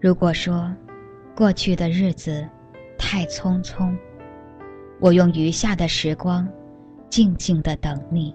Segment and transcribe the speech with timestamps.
[0.00, 0.72] 如果说
[1.34, 2.48] 过去的日子
[2.96, 3.92] 太匆匆，
[5.00, 6.48] 我用余下的时光
[7.10, 8.32] 静静的等你。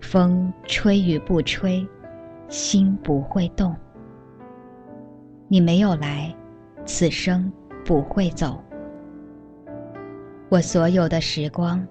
[0.00, 1.86] 风吹雨不吹，
[2.48, 3.76] 心不会动。
[5.46, 6.34] 你没有来，
[6.84, 7.50] 此生
[7.84, 8.60] 不会走。
[10.48, 11.86] 我所有的时光，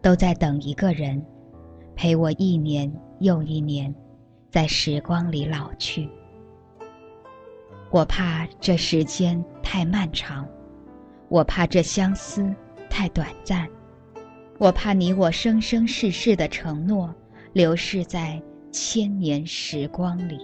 [0.00, 1.22] 都在等一个人，
[1.94, 3.94] 陪我一年又一年，
[4.50, 6.08] 在时光里老去。
[7.92, 10.48] 我怕这时间太漫长，
[11.28, 12.50] 我怕这相思
[12.88, 13.68] 太短暂，
[14.56, 17.14] 我怕你我生生世世的承诺
[17.52, 20.38] 流逝在千年时光里。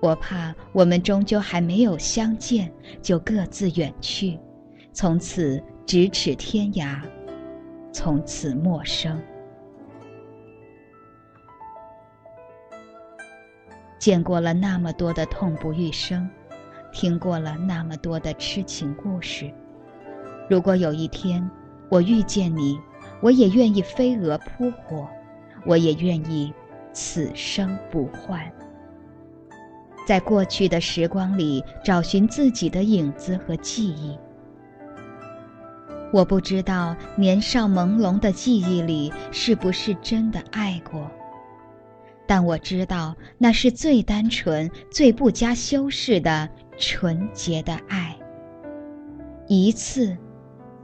[0.00, 2.72] 我怕我们终究还没有相见，
[3.02, 4.38] 就各自远去，
[4.94, 6.98] 从此咫尺天涯，
[7.92, 9.20] 从此陌生。
[14.00, 16.26] 见过了那么多的痛不欲生，
[16.90, 19.52] 听过了那么多的痴情故事。
[20.48, 21.48] 如果有一天
[21.90, 22.80] 我遇见你，
[23.20, 25.06] 我也愿意飞蛾扑火，
[25.66, 26.50] 我也愿意
[26.94, 28.40] 此生不换。
[30.06, 34.18] 在过去的时光里找寻自己的影子和记忆。
[36.10, 41.08] 我不知道年少朦胧的记忆里是不是真的爱过。
[42.30, 48.16] 但我知道，那是最单纯、最不加修饰的纯洁的爱。
[49.48, 50.16] 一次，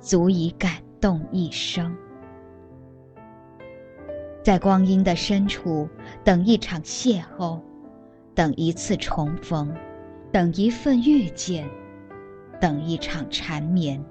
[0.00, 1.96] 足以感动一生。
[4.42, 5.88] 在光阴的深处，
[6.24, 7.60] 等一场邂逅，
[8.34, 9.72] 等一次重逢，
[10.32, 11.70] 等一份遇见，
[12.60, 14.04] 等一场缠绵。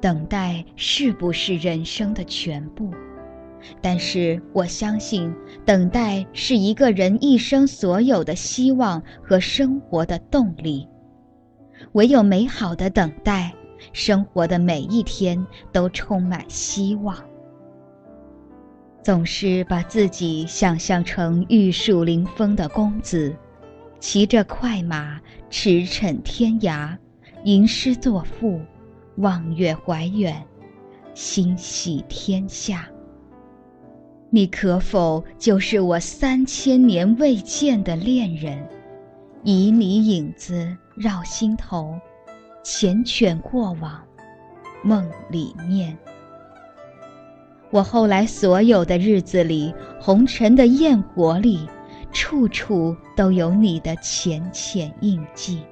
[0.00, 2.92] 等待是不是人生的全部？
[3.80, 5.32] 但是我相信，
[5.64, 10.88] 等待是一个人一生所有的希望和生活的动力。
[11.92, 13.54] 唯有美好的等待，
[13.92, 17.16] 生活的每一天都充满希望。
[19.00, 23.34] 总是把自己想象成玉树临风的公子，
[24.00, 26.94] 骑着快马驰骋天涯，
[27.44, 28.60] 吟诗作赋，
[29.18, 30.44] 望月怀远，
[31.14, 32.88] 心系天下。
[34.30, 38.58] 你可否就是我三千年未见的恋人？
[39.42, 41.98] 以你影子绕心头，
[42.62, 44.02] 缱绻过往，
[44.82, 45.96] 梦里面。
[47.70, 51.66] 我后来所有的日子里，红尘的焰火里，
[52.12, 55.62] 处处都有你的浅浅印记。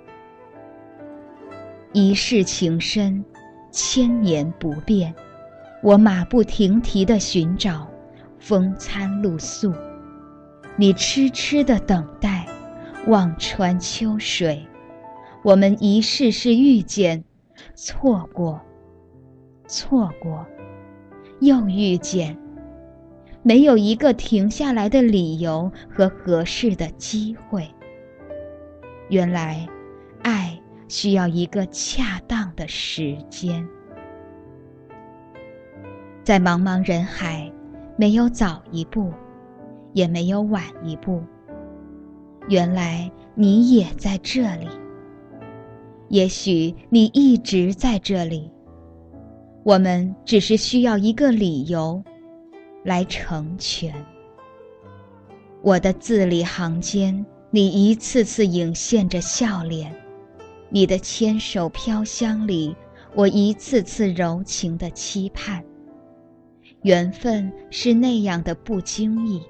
[1.93, 3.23] 一世情深，
[3.71, 5.15] 千年不变。
[5.83, 7.87] 我马不停蹄的寻找。
[8.39, 9.73] 风餐露宿，
[10.77, 12.47] 你痴痴的等待，
[13.07, 14.65] 望穿秋水。
[15.43, 17.25] 我们一世世遇见，
[17.75, 18.61] 错过，
[19.67, 20.47] 错过，
[21.41, 22.37] 又遇见，
[23.43, 27.69] 没有一个停下来的理由和合适的机会。
[29.09, 29.67] 原来，
[30.23, 33.67] 爱需要一个恰当的时间，
[36.25, 37.53] 在茫茫人海。
[37.97, 39.11] 没有早一步，
[39.95, 41.23] 也没有晚一步。
[42.49, 44.69] 原来你也在这里，
[46.09, 48.51] 也许你一直在这里。
[49.65, 52.01] 我们只是需要一个理由，
[52.85, 53.93] 来成全。
[55.63, 59.91] 我的字里行间，你一次次涌现着笑脸；
[60.69, 62.77] 你的牵手飘香里，
[63.15, 65.65] 我一次次柔情的期盼。
[66.83, 69.43] 缘分是那样的不经意，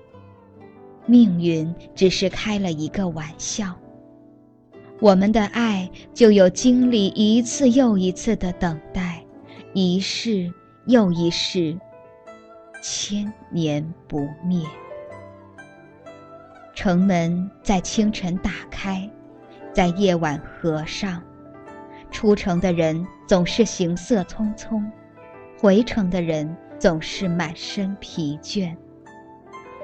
[1.07, 3.77] 命运只是开了一个玩笑。
[5.01, 9.23] 我们的爱就有经历一次又一次的等待，
[9.75, 10.51] 一世
[10.87, 11.79] 又一世，
[12.83, 14.65] 千年不灭。
[16.75, 19.11] 城门在清晨打开，
[19.75, 21.23] 在夜晚合上。
[22.11, 24.83] 出城的人总是行色匆匆，
[25.59, 26.57] 回城的人。
[26.79, 28.75] 总是满身疲倦。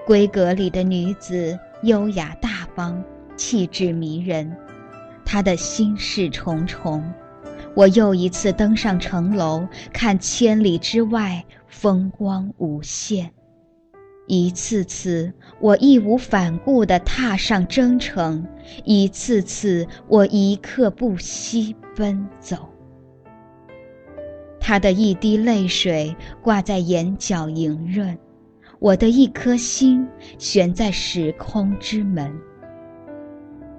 [0.06, 3.02] 闺阁里的女子优雅大方，
[3.36, 4.56] 气质迷人。
[5.24, 7.02] 她的心事重重。
[7.74, 13.30] 我又一次登上城楼，看千里之外风光无限。
[14.26, 18.44] 一次次，我义无反顾地踏上征程；
[18.84, 22.71] 一次次，我一刻不息奔走。
[24.72, 28.18] 他的一滴泪水挂在眼角莹润，
[28.78, 30.08] 我的一颗心
[30.38, 32.34] 悬在时空之门。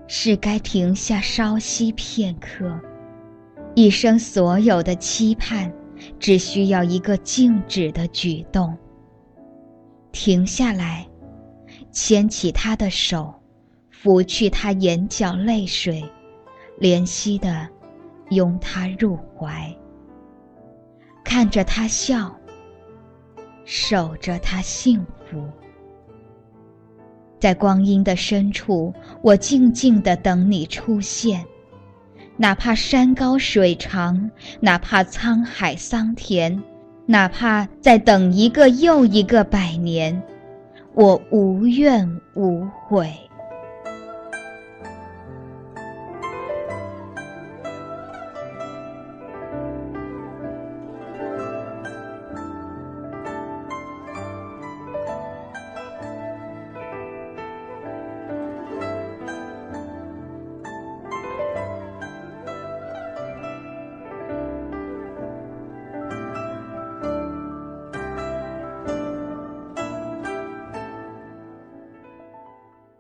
[0.05, 2.79] 是该停下稍息片刻。
[3.73, 5.73] 一生所有的期盼，
[6.19, 8.77] 只需要一个静止的举动。
[10.11, 11.07] 停下来，
[11.91, 13.33] 牵起他的手，
[13.89, 16.03] 拂去他眼角泪水，
[16.79, 17.67] 怜惜的
[18.29, 19.75] 拥他入怀，
[21.33, 22.31] 看着他笑，
[23.65, 25.49] 守着他幸福。
[27.39, 28.93] 在光阴的深处，
[29.23, 31.43] 我静静的等你出现。
[32.37, 36.61] 哪怕山高水长，哪怕沧海桑田，
[37.07, 40.21] 哪怕再等一个又一个百年，
[40.93, 43.11] 我无怨无悔。